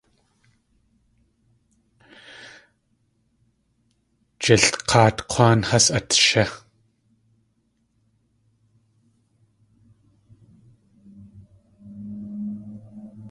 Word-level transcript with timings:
Jilk̲áat 4.41 5.17
K̲wáan 5.31 5.59
has 5.69 5.85
at 5.97 6.09
shí. 6.25 6.43